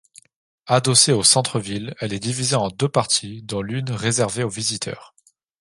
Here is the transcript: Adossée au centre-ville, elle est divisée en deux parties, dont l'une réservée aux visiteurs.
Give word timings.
Adossée 0.65 1.11
au 1.13 1.21
centre-ville, 1.23 1.93
elle 1.99 2.11
est 2.11 2.17
divisée 2.19 2.55
en 2.55 2.69
deux 2.69 2.89
parties, 2.89 3.43
dont 3.43 3.61
l'une 3.61 3.91
réservée 3.91 4.41
aux 4.43 4.49
visiteurs. 4.49 5.13